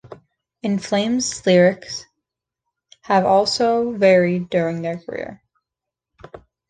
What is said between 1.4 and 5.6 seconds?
lyrics have also varied during their career.